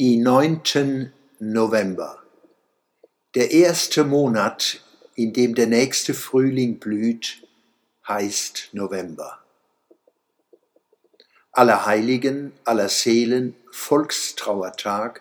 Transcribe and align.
Die 0.00 0.16
neunten 0.16 1.12
November. 1.40 2.22
Der 3.34 3.50
erste 3.50 4.02
Monat, 4.02 4.80
in 5.14 5.34
dem 5.34 5.54
der 5.54 5.66
nächste 5.66 6.14
Frühling 6.14 6.78
blüht, 6.78 7.46
heißt 8.08 8.70
November. 8.72 9.40
Allerheiligen, 11.52 12.52
aller 12.64 12.88
Seelen, 12.88 13.54
Volkstrauertag, 13.72 15.20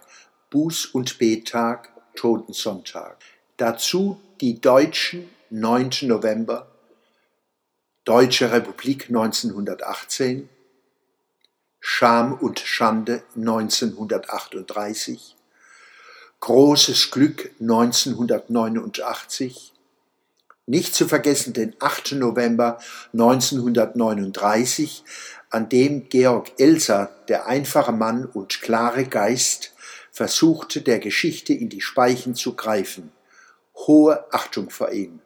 Buß- 0.50 0.93
und 0.93 1.18
Bettag, 1.18 1.89
Totensonntag. 2.16 3.18
Dazu 3.57 4.21
die 4.39 4.61
Deutschen 4.61 5.27
9. 5.50 5.89
November, 6.04 6.71
Deutsche 8.05 8.50
Republik 8.54 9.09
1918, 9.09 10.48
Scham 11.92 12.34
und 12.34 12.60
Schande 12.60 13.24
1938, 13.36 15.36
Großes 16.39 17.10
Glück 17.10 17.50
1989, 17.60 19.74
nicht 20.68 20.94
zu 20.94 21.07
vergessen 21.07 21.54
den 21.54 21.75
8. 21.80 22.11
November 22.11 22.78
1939, 23.14 25.04
an 25.50 25.68
dem 25.68 26.10
Georg 26.10 26.52
Elser, 26.60 27.10
der 27.28 27.47
einfache 27.47 27.92
Mann 27.92 28.25
und 28.25 28.61
klare 28.61 29.06
Geist, 29.06 29.74
versuchte, 30.11 30.83
der 30.83 31.00
Geschichte 31.00 31.54
in 31.54 31.69
die 31.69 31.82
Speichen 31.82 32.36
zu 32.36 32.56
greifen. 32.56 33.11
Hohe 33.75 34.31
Achtung 34.31 34.69
vor 34.69 34.92
ihm. 34.92 35.22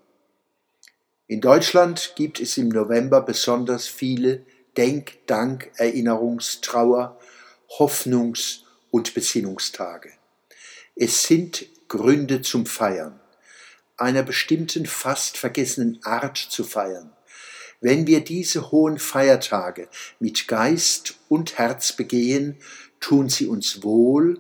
In 1.27 1.41
Deutschland 1.41 2.13
gibt 2.16 2.40
es 2.40 2.57
im 2.57 2.70
November 2.70 3.20
besonders 3.21 3.85
viele 3.85 4.45
Denk-, 4.77 5.26
Dank-, 5.27 5.72
Erinnerungs-, 5.77 6.62
Trauer-, 6.62 7.20
Hoffnungs- 7.77 8.63
und 8.91 9.13
Besinnungstage. 9.13 10.12
Es 10.96 11.23
sind 11.23 11.65
Gründe 11.88 12.41
zum 12.41 12.65
Feiern, 12.65 13.20
einer 13.98 14.24
bestimmten 14.24 14.85
fast 14.85 15.38
vergessenen 15.38 15.99
Art 16.04 16.38
zu 16.38 16.63
feiern. 16.63 17.12
Wenn 17.82 18.07
wir 18.07 18.24
diese 18.24 18.71
hohen 18.71 18.98
Feiertage 18.98 19.90
mit 20.20 20.48
Geist 20.48 21.15
und 21.27 21.58
Herz 21.58 21.93
begehen, 21.93 22.58
tun 22.99 23.30
sie 23.30 23.48
uns 23.48 23.84
wohl, 23.84 24.40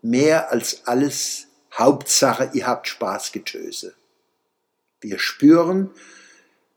mehr 0.00 0.52
als 0.52 0.86
alles 0.86 1.48
Hauptsache, 1.72 2.50
ihr 2.52 2.66
habt 2.66 2.86
Spaßgetöse. 2.86 3.94
Wir 5.00 5.18
spüren, 5.18 5.90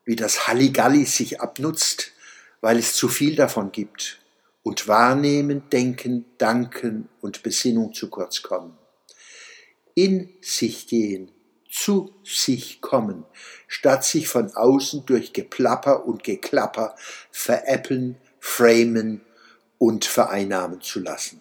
wie 0.06 0.16
das 0.16 0.48
Halligalli 0.48 1.06
sich 1.06 1.40
abnutzt, 1.40 2.14
weil 2.68 2.80
es 2.80 2.96
zu 2.96 3.08
viel 3.08 3.38
davon 3.38 3.72
gibt 3.72 4.20
und 4.62 4.90
Wahrnehmen, 4.90 5.70
Denken, 5.70 6.26
Danken 6.38 7.08
und 7.22 7.42
Besinnung 7.42 7.94
zu 7.94 8.10
kurz 8.10 8.42
kommen. 8.42 8.78
In 9.96 10.34
sich 10.42 10.86
gehen, 10.86 11.32
zu 11.72 12.14
sich 12.26 12.82
kommen, 12.82 13.24
statt 13.70 14.04
sich 14.04 14.28
von 14.28 14.54
außen 14.54 15.06
durch 15.06 15.32
Geplapper 15.32 16.06
und 16.06 16.26
Geklapper 16.26 16.98
veräppeln, 17.32 18.18
framen 18.42 19.22
und 19.78 20.04
vereinnahmen 20.04 20.82
zu 20.82 21.00
lassen. 21.00 21.40